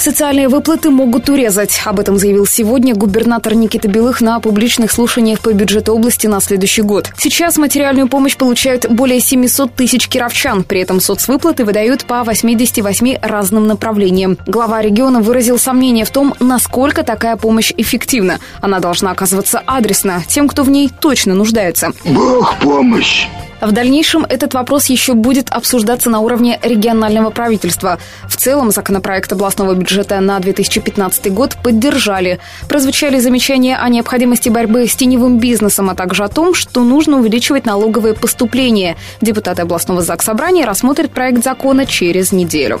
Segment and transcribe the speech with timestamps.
[0.00, 1.82] Социальные выплаты могут урезать.
[1.84, 6.80] Об этом заявил сегодня губернатор Никита Белых на публичных слушаниях по бюджету области на следующий
[6.80, 7.10] год.
[7.18, 10.64] Сейчас материальную помощь получают более 700 тысяч кировчан.
[10.64, 14.38] При этом соцвыплаты выдают по 88 разным направлениям.
[14.46, 18.38] Глава региона выразил сомнение в том, насколько такая помощь эффективна.
[18.62, 21.92] Она должна оказываться адресно тем, кто в ней точно нуждается.
[22.06, 23.26] Бог помощь!
[23.60, 27.98] В дальнейшем этот вопрос еще будет обсуждаться на уровне регионального правительства.
[28.26, 32.40] В целом законопроект областного бюджета на 2015 год поддержали.
[32.68, 37.66] Прозвучали замечания о необходимости борьбы с теневым бизнесом, а также о том, что нужно увеличивать
[37.66, 38.96] налоговые поступления.
[39.20, 42.80] Депутаты областного заксобрания рассмотрят проект закона через неделю.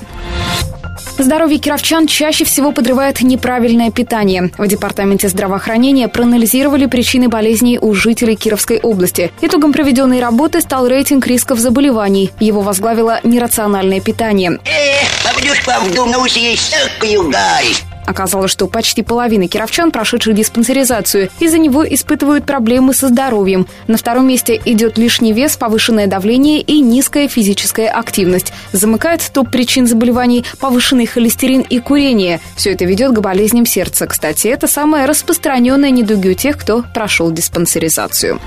[1.18, 4.50] Здоровье кировчан чаще всего подрывает неправильное питание.
[4.56, 9.30] В Департаменте здравоохранения проанализировали причины болезней у жителей Кировской области.
[9.40, 12.30] Итогом проведенной работы стал рейтинг рисков заболеваний.
[12.40, 14.58] Его возглавило нерациональное питание.
[14.64, 17.89] Эх, попадешь в дом, съесть всякую гадость.
[18.06, 23.66] Оказалось, что почти половина кировчан, прошедших диспансеризацию, из-за него испытывают проблемы со здоровьем.
[23.86, 28.52] На втором месте идет лишний вес, повышенное давление и низкая физическая активность.
[28.72, 32.40] Замыкает топ причин заболеваний повышенный холестерин и курение.
[32.56, 34.06] Все это ведет к болезням сердца.
[34.06, 38.40] Кстати, это самая распространенная недуги у тех, кто прошел диспансеризацию.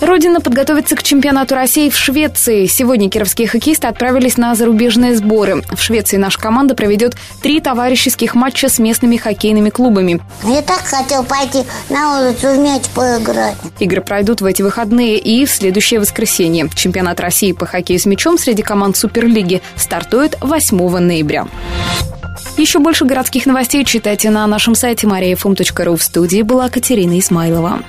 [0.00, 2.66] Родина подготовится к чемпионату России в Швеции.
[2.66, 5.62] Сегодня кировские хоккеисты отправились на зарубежные сборы.
[5.72, 10.20] В Швеции наша команда проведет три товарищеских матча с местными хоккейными клубами.
[10.44, 13.56] Я так хотел пойти на улицу в мяч поиграть.
[13.78, 16.68] Игры пройдут в эти выходные и в следующее воскресенье.
[16.74, 21.46] Чемпионат России по хоккею с мячом среди команд Суперлиги стартует 8 ноября.
[22.58, 25.96] Еще больше городских новостей читайте на нашем сайте mariafm.ru.
[25.96, 27.80] В студии была Катерина Исмайлова.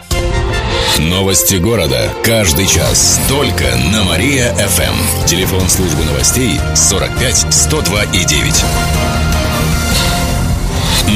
[0.99, 2.11] Новости города.
[2.23, 3.19] Каждый час.
[3.29, 5.25] Только на Мария-ФМ.
[5.27, 8.65] Телефон службы новостей 45 102 и 9.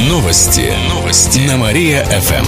[0.08, 0.72] Новости.
[0.88, 1.40] Новости.
[1.40, 2.46] На Мария-ФМ.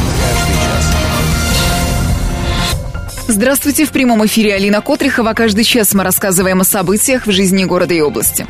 [3.28, 5.34] Здравствуйте, в прямом эфире Алина Котрихова.
[5.34, 8.46] Каждый час мы рассказываем о событиях в жизни города и области.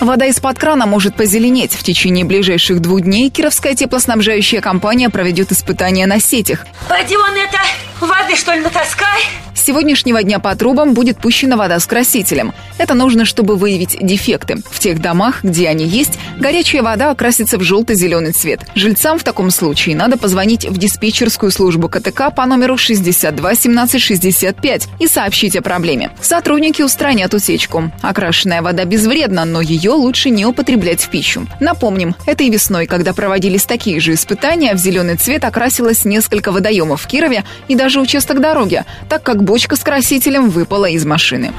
[0.00, 1.74] Вода из-под крана может позеленеть.
[1.74, 6.66] В течение ближайших двух дней Кировская теплоснабжающая компания проведет испытания на сетях.
[6.88, 7.58] Пойди вон это,
[8.00, 9.20] воды что ли натаскай?
[9.60, 12.54] С сегодняшнего дня по трубам будет пущена вода с красителем.
[12.78, 14.62] Это нужно, чтобы выявить дефекты.
[14.70, 18.62] В тех домах, где они есть, горячая вода окрасится в желто-зеленый цвет.
[18.74, 24.88] Жильцам в таком случае надо позвонить в диспетчерскую службу КТК по номеру 62 17 65
[24.98, 26.10] и сообщить о проблеме.
[26.22, 27.92] Сотрудники устранят утечку.
[28.00, 31.46] Окрашенная вода безвредна, но ее лучше не употреблять в пищу.
[31.60, 37.06] Напомним, этой весной, когда проводились такие же испытания, в зеленый цвет окрасилось несколько водоемов в
[37.06, 41.52] Кирове и даже участок дороги, так как бочка с красителем выпала из машины.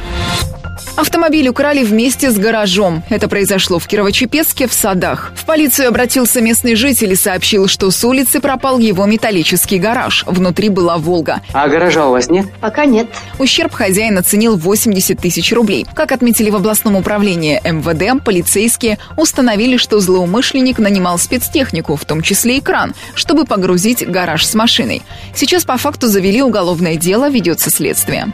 [0.95, 3.03] Автомобиль украли вместе с гаражом.
[3.09, 5.31] Это произошло в Кирово-Чепецке в садах.
[5.35, 10.23] В полицию обратился местный житель и сообщил, что с улицы пропал его металлический гараж.
[10.27, 11.41] Внутри была «Волга».
[11.53, 12.45] А гаража у вас нет?
[12.59, 13.07] Пока нет.
[13.39, 15.85] Ущерб хозяин оценил 80 тысяч рублей.
[15.93, 22.57] Как отметили в областном управлении МВД, полицейские установили, что злоумышленник нанимал спецтехнику, в том числе
[22.57, 25.01] и кран, чтобы погрузить гараж с машиной.
[25.33, 28.33] Сейчас по факту завели уголовное дело, ведется следствие.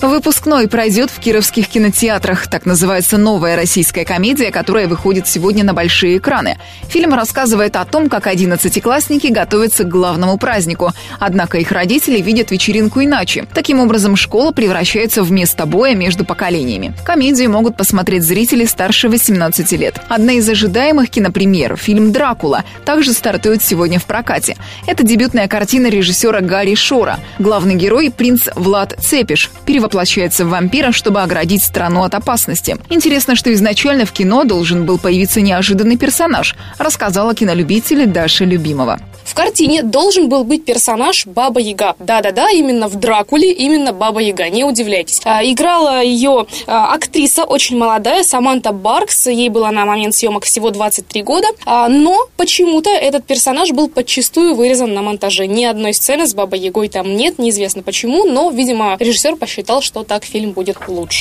[0.00, 2.48] Выпускной пройдет в кировских кинотеатрах.
[2.48, 6.58] Так называется новая российская комедия, которая выходит сегодня на большие экраны.
[6.88, 10.90] Фильм рассказывает о том, как одиннадцатиклассники готовятся к главному празднику.
[11.20, 13.46] Однако их родители видят вечеринку иначе.
[13.54, 16.92] Таким образом, школа превращается в место боя между поколениями.
[17.04, 20.00] Комедию могут посмотреть зрители старше 18 лет.
[20.08, 24.56] Одна из ожидаемых кинопремьер– фильм «Дракула» также стартует сегодня в прокате.
[24.88, 27.20] Это дебютная картина режиссера Гарри Шора.
[27.38, 29.50] Главный герой– принц Влад Цепиш.
[29.66, 32.78] Перевод воплощается в вампира, чтобы оградить страну от опасности.
[32.88, 38.98] Интересно, что изначально в кино должен был появиться неожиданный персонаж, рассказала кинолюбитель Даша Любимова.
[39.28, 41.94] В картине должен был быть персонаж Баба Яга.
[41.98, 45.20] Да-да-да, именно в Дракуле именно Баба Яга, не удивляйтесь.
[45.24, 50.70] А, играла ее а, актриса очень молодая, Саманта Баркс, ей было на момент съемок всего
[50.70, 55.46] 23 года, а, но почему-то этот персонаж был подчастую вырезан на монтаже.
[55.46, 60.04] Ни одной сцены с Бабой Ягой там нет, неизвестно почему, но, видимо, режиссер посчитал, что
[60.04, 61.17] так фильм будет лучше.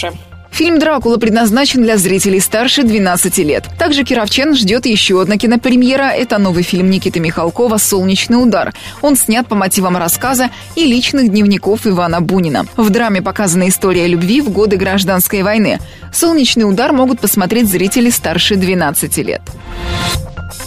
[0.58, 3.66] Фильм «Дракула» предназначен для зрителей старше 12 лет.
[3.78, 6.10] Также Кировчен ждет еще одна кинопремьера.
[6.10, 8.74] Это новый фильм Никиты Михалкова «Солнечный удар».
[9.04, 12.66] Он снят по мотивам рассказа и личных дневников Ивана Бунина.
[12.76, 15.80] В драме показана история любви в годы гражданской войны.
[16.12, 19.42] «Солнечный удар» могут посмотреть зрители старше 12 лет.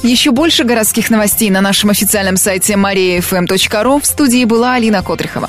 [0.04, 4.00] Еще больше городских новостей на нашем официальном сайте mariafm.ru.
[4.00, 5.48] В студии была Алина Котрихова.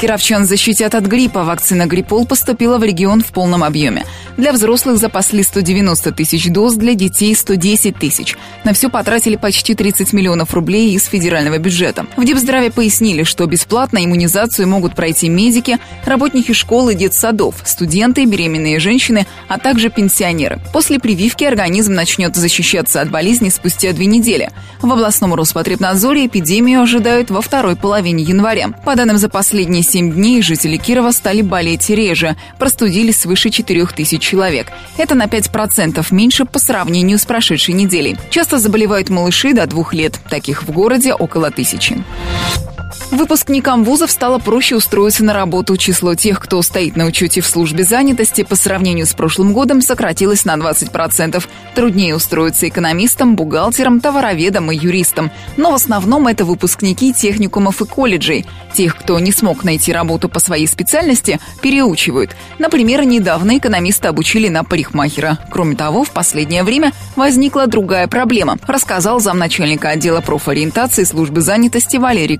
[0.00, 1.44] Кировчан защитят от гриппа.
[1.44, 4.06] Вакцина Гриппол поступила в регион в полном объеме.
[4.38, 8.38] Для взрослых запасли 190 тысяч доз, для детей 110 тысяч.
[8.64, 12.06] На все потратили почти 30 миллионов рублей из федерального бюджета.
[12.16, 18.78] В Депздраве пояснили, что бесплатно иммунизацию могут пройти медики, работники школ и детсадов, студенты, беременные
[18.80, 20.60] женщины, а также пенсионеры.
[20.72, 24.50] После прививки организм начнет защищаться от болезни спустя две недели.
[24.80, 28.68] В областном Роспотребнадзоре эпидемию ожидают во второй половине января.
[28.86, 34.22] По данным за последние 7 дней жители Кирова стали болеть реже, простудились свыше 4 тысяч
[34.22, 34.68] человек.
[34.96, 38.16] Это на 5% меньше по сравнению с прошедшей неделей.
[38.30, 40.20] Часто заболевают малыши до двух лет.
[40.30, 42.04] Таких в городе около тысячи.
[43.10, 45.76] Выпускникам вузов стало проще устроиться на работу.
[45.76, 50.44] Число тех, кто стоит на учете в службе занятости, по сравнению с прошлым годом сократилось
[50.44, 51.42] на 20%.
[51.74, 55.32] Труднее устроиться экономистам, бухгалтерам, товароведам и юристам.
[55.56, 58.46] Но в основном это выпускники техникумов и колледжей.
[58.74, 62.36] Тех, кто не смог найти работу по своей специальности, переучивают.
[62.60, 65.38] Например, недавно экономисты обучили на парикмахера.
[65.50, 72.38] Кроме того, в последнее время возникла другая проблема, рассказал замначальника отдела профориентации службы занятости Валерий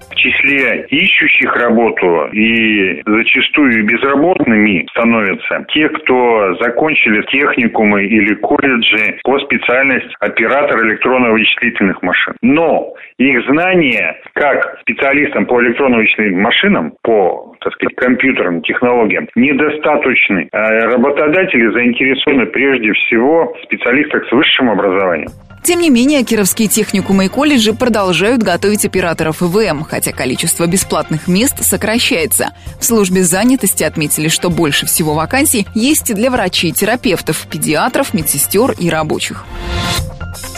[0.00, 9.38] Козюта числе ищущих работу и зачастую безработными становятся те, кто закончили техникумы или колледжи по
[9.40, 12.34] специальности оператор электронно-вычислительных машин.
[12.42, 20.48] Но их знания как специалистам по электронно-вычислительным машинам, по, так сказать, компьютерным технологиям, недостаточны.
[20.52, 25.30] А работодатели заинтересованы прежде всего в специалистах с высшим образованием.
[25.62, 31.62] Тем не менее, кировские техникумы и колледжи продолжают готовить операторов ИВМ, хотя количество бесплатных мест
[31.62, 32.50] сокращается.
[32.78, 39.44] В службе занятости отметили, что больше всего вакансий есть для врачей-терапевтов, педиатров, медсестер и рабочих.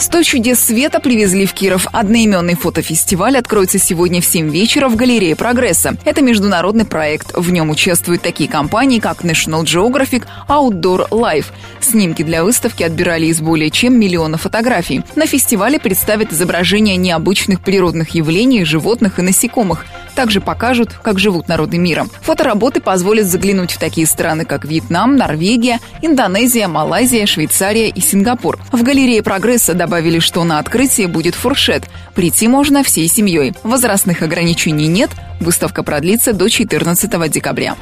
[0.03, 1.87] «100 чудес света» привезли в Киров.
[1.93, 5.95] Одноименный фотофестиваль откроется сегодня в 7 вечера в галерее «Прогресса».
[6.03, 7.31] Это международный проект.
[7.33, 11.45] В нем участвуют такие компании, как National Geographic, Outdoor Life.
[11.79, 15.03] Снимки для выставки отбирали из более чем миллиона фотографий.
[15.15, 19.85] На фестивале представят изображения необычных природных явлений, животных и насекомых.
[20.15, 22.05] Также покажут, как живут народы мира.
[22.21, 28.59] Фотоработы позволят заглянуть в такие страны, как Вьетнам, Норвегия, Индонезия, Малайзия, Швейцария и Сингапур.
[28.71, 31.83] В галерее «Прогресса» добавили, что на открытии будет фуршет.
[32.15, 33.53] Прийти можно всей семьей.
[33.63, 35.09] Возрастных ограничений нет.
[35.39, 37.75] Выставка продлится до 14 декабря.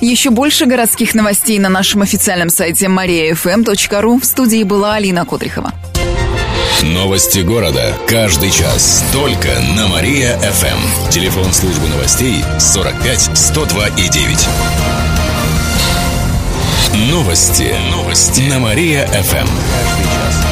[0.00, 4.20] Еще больше городских новостей на нашем официальном сайте mariafm.ru.
[4.20, 5.72] В студии была Алина Котрихова.
[6.82, 7.94] Новости города.
[8.08, 9.04] Каждый час.
[9.12, 11.10] Только на Мария-ФМ.
[11.10, 14.48] Телефон службы новостей 45 102 и 9.
[17.08, 17.72] Новости.
[17.92, 18.42] Новости.
[18.42, 20.51] На Мария-ФМ.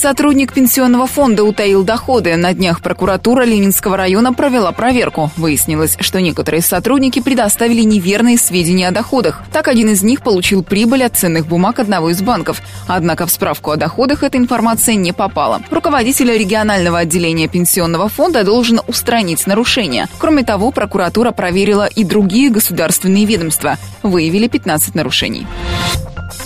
[0.00, 2.34] Сотрудник пенсионного фонда утаил доходы.
[2.36, 5.30] На днях прокуратура Ленинского района провела проверку.
[5.36, 9.42] Выяснилось, что некоторые сотрудники предоставили неверные сведения о доходах.
[9.52, 12.62] Так, один из них получил прибыль от ценных бумаг одного из банков.
[12.86, 15.60] Однако в справку о доходах эта информация не попала.
[15.70, 20.08] Руководитель регионального отделения пенсионного фонда должен устранить нарушения.
[20.16, 23.76] Кроме того, прокуратура проверила и другие государственные ведомства.
[24.02, 25.46] Выявили 15 нарушений.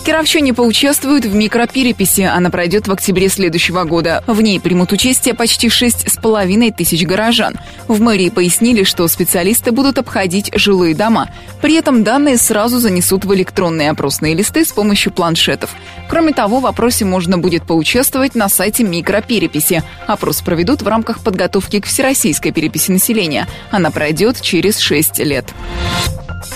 [0.05, 2.23] Кировчане поучаствуют в микропереписи.
[2.23, 4.23] Она пройдет в октябре следующего года.
[4.27, 7.57] В ней примут участие почти шесть с половиной тысяч горожан.
[7.89, 11.31] В мэрии пояснили, что специалисты будут обходить жилые дома.
[11.63, 15.71] При этом данные сразу занесут в электронные опросные листы с помощью планшетов.
[16.09, 19.83] Кроме того, в опросе можно будет поучаствовать на сайте микропереписи.
[20.07, 23.49] Опрос проведут в рамках подготовки к всероссийской переписи населения.
[23.71, 25.47] Она пройдет через шесть лет.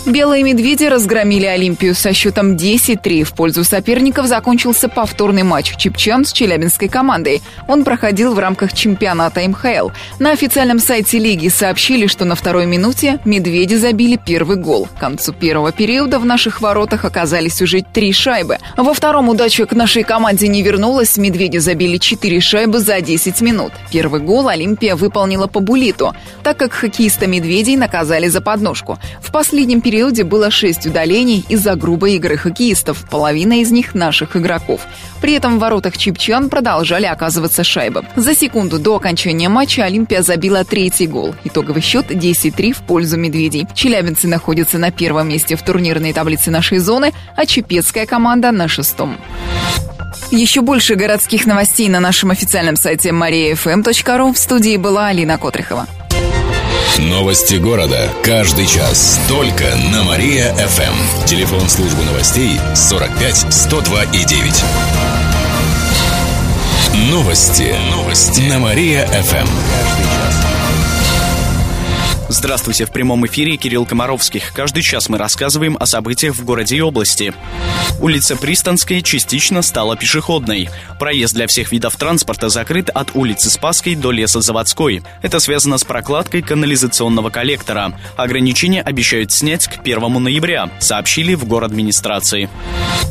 [0.07, 3.25] Белые медведи разгромили Олимпию со счетом 10-3.
[3.25, 7.43] В пользу соперников закончился повторный матч Чипчан с челябинской командой.
[7.67, 9.91] Он проходил в рамках чемпионата МХЛ.
[10.19, 14.87] На официальном сайте лиги сообщили, что на второй минуте медведи забили первый гол.
[14.97, 18.59] К концу первого периода в наших воротах оказались уже три шайбы.
[18.77, 21.17] Во втором удача к нашей команде не вернулась.
[21.17, 23.73] Медведи забили четыре шайбы за 10 минут.
[23.91, 28.99] Первый гол Олимпия выполнила по булиту, так как хоккеиста медведей наказали за подножку.
[29.21, 34.37] В последнем периоде периоде было шесть удалений из-за грубой игры хоккеистов, половина из них наших
[34.37, 34.81] игроков.
[35.21, 38.05] При этом в воротах Чипчан продолжали оказываться шайбы.
[38.17, 41.35] За секунду до окончания матча Олимпия забила третий гол.
[41.45, 43.67] Итоговый счет 10-3 в пользу медведей.
[43.75, 49.17] Челябинцы находятся на первом месте в турнирной таблице нашей зоны, а чепецкая команда на шестом.
[50.31, 54.33] Еще больше городских новостей на нашем официальном сайте mariafm.ru.
[54.33, 55.87] В студии была Алина Котрихова.
[56.99, 58.13] Новости города.
[58.25, 59.21] Каждый час.
[59.29, 61.27] Только на Мария-ФМ.
[61.27, 64.65] Телефон службы новостей 45 102 и 9.
[67.11, 67.73] Новости.
[67.93, 68.41] Новости.
[68.41, 70.18] На Мария-ФМ.
[72.31, 74.53] Здравствуйте, в прямом эфире Кирилл Комаровских.
[74.53, 77.33] Каждый час мы рассказываем о событиях в городе и области.
[78.01, 80.69] Улица Пристанская частично стала пешеходной.
[81.01, 85.03] Проезд для всех видов транспорта закрыт от улицы Спасской до леса Заводской.
[85.23, 87.99] Это связано с прокладкой канализационного коллектора.
[88.17, 92.51] Ограничения обещают снять к 1 ноября, сообщили в город администрации.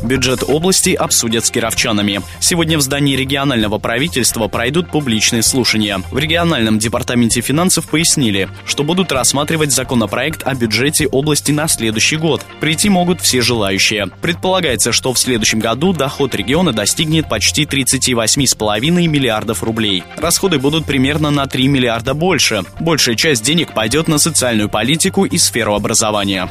[0.02, 2.22] Бюджет области обсудят с кировчанами.
[2.38, 6.02] Сегодня в здании регионального правительства пройдут публичные слушания.
[6.12, 12.16] В региональном департаменте финансов пояснили, что будут будут рассматривать законопроект о бюджете области на следующий
[12.16, 12.42] год.
[12.60, 14.08] Прийти могут все желающие.
[14.20, 20.04] Предполагается, что в следующем году доход региона достигнет почти 38,5 миллиардов рублей.
[20.18, 22.64] Расходы будут примерно на 3 миллиарда больше.
[22.80, 26.48] Большая часть денег пойдет на социальную политику и сферу образования.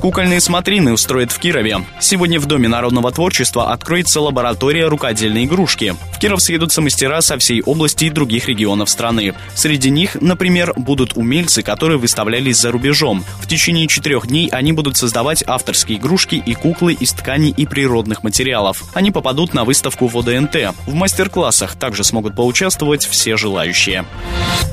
[0.00, 1.80] Кукольные смотрины устроят в Кирове.
[2.00, 5.94] Сегодня в Доме народного творчества откроется лаборатория рукодельной игрушки.
[6.20, 9.34] Киров съедутся мастера со всей области и других регионов страны.
[9.54, 13.24] Среди них, например, будут умельцы, которые выставлялись за рубежом.
[13.40, 18.22] В течение четырех дней они будут создавать авторские игрушки и куклы из тканей и природных
[18.22, 18.84] материалов.
[18.92, 20.74] Они попадут на выставку в ОДНТ.
[20.86, 24.04] В мастер-классах также смогут поучаствовать все желающие.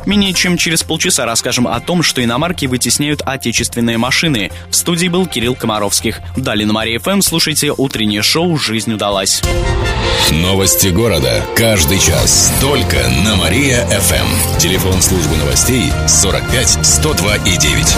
[0.05, 4.51] Менее чем через полчаса расскажем о том, что иномарки вытесняют отечественные машины.
[4.69, 6.19] В студии был Кирилл Комаровских.
[6.35, 9.41] Далее на Мария ФМ слушайте утреннее шоу «Жизнь удалась».
[10.31, 11.36] Новости города.
[11.55, 12.51] Каждый час.
[12.61, 14.57] Только на Мария-ФМ.
[14.59, 17.95] Телефон службы новостей 45 102 и 9.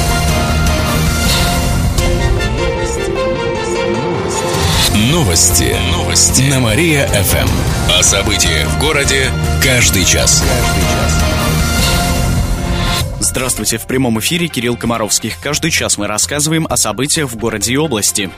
[5.12, 5.76] Новости.
[5.92, 6.42] Новости.
[6.44, 7.50] На Мария-ФМ.
[7.98, 9.32] О событиях в городе
[9.64, 10.44] каждый час.
[10.44, 11.39] Каждый час.
[13.30, 15.40] Здравствуйте, в прямом эфире Кирилл Комаровских.
[15.40, 18.32] Каждый час мы рассказываем о событиях в городе и области.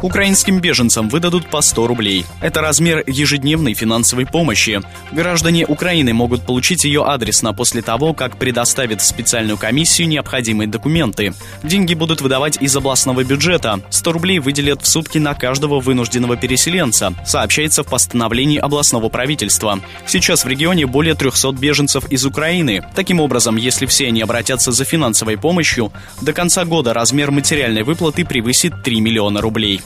[0.00, 2.24] Украинским беженцам выдадут по 100 рублей.
[2.40, 4.80] Это размер ежедневной финансовой помощи.
[5.12, 11.34] Граждане Украины могут получить ее адресно после того, как предоставят в специальную комиссию необходимые документы.
[11.62, 13.82] Деньги будут выдавать из областного бюджета.
[13.90, 19.78] 100 рублей выделят в сутки на каждого вынужденного переселенца, сообщается в постановлении областного правительства.
[20.06, 22.82] Сейчас в регионе более 300 беженцев из Украины.
[22.94, 28.24] Таким образом, если все они обратятся за финансовой помощью, до конца года размер материальной выплаты
[28.24, 29.82] превысит 3 миллиона рублей.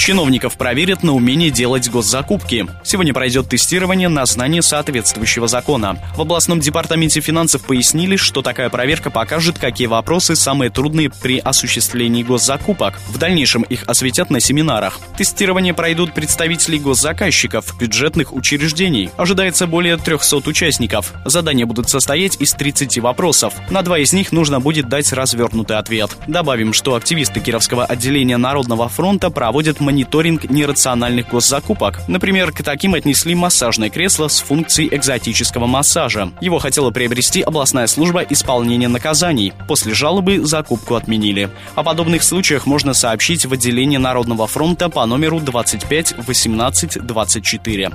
[0.00, 2.66] Чиновников проверят на умение делать госзакупки.
[2.82, 5.98] Сегодня пройдет тестирование на знание соответствующего закона.
[6.16, 12.22] В областном департаменте финансов пояснили, что такая проверка покажет, какие вопросы самые трудные при осуществлении
[12.22, 12.98] госзакупок.
[13.10, 15.00] В дальнейшем их осветят на семинарах.
[15.18, 19.10] Тестирование пройдут представители госзаказчиков, бюджетных учреждений.
[19.18, 21.12] Ожидается более 300 участников.
[21.26, 23.52] Задания будут состоять из 30 вопросов.
[23.68, 26.16] На два из них нужно будет дать развернутый ответ.
[26.26, 32.00] Добавим, что активисты Кировского отделения Народного фронта проводят мониторинг нерациональных госзакупок.
[32.06, 36.30] Например, к таким отнесли массажное кресло с функцией экзотического массажа.
[36.40, 39.52] Его хотела приобрести областная служба исполнения наказаний.
[39.66, 41.50] После жалобы закупку отменили.
[41.74, 47.90] О подобных случаях можно сообщить в отделение Народного фронта по номеру 25 18 24.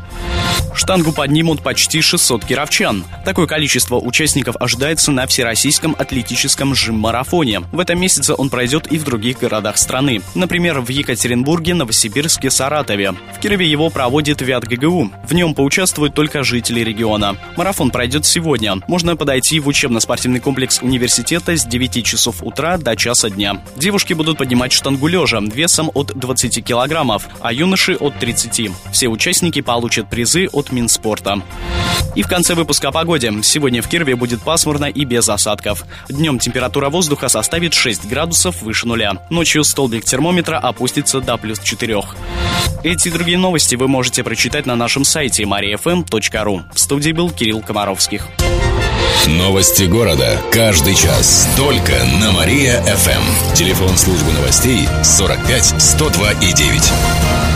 [0.74, 3.06] Штангу поднимут почти 600 кировчан.
[3.24, 7.62] Такое количество участников ожидается на Всероссийском атлетическом жим-марафоне.
[7.72, 10.22] В этом месяце он пройдет и в других городах страны.
[10.34, 13.14] Например, в Екатеринбурге Новосибирске, Саратове.
[13.36, 15.12] В Кирове его проводит ВЯТ ГГУ.
[15.28, 17.38] В нем поучаствуют только жители региона.
[17.56, 18.76] Марафон пройдет сегодня.
[18.88, 23.62] Можно подойти в учебно-спортивный комплекс университета с 9 часов утра до часа дня.
[23.76, 28.72] Девушки будут поднимать штангу лежа весом от 20 килограммов, а юноши от 30.
[28.92, 31.42] Все участники получат призы от Минспорта.
[32.16, 33.32] И в конце выпуска о погоде.
[33.44, 35.86] Сегодня в Кирове будет пасмурно и без осадков.
[36.08, 39.26] Днем температура воздуха составит 6 градусов выше нуля.
[39.30, 42.02] Ночью столбик термометра опустится до плюс 4.
[42.84, 46.64] Эти и другие новости вы можете прочитать на нашем сайте mariafm.ru.
[46.74, 48.28] В студии был Кирилл Комаровских.
[49.28, 50.40] Новости города.
[50.52, 51.50] Каждый час.
[51.58, 53.56] Только на Мария-ФМ.
[53.56, 57.55] Телефон службы новостей 45 102 и 9.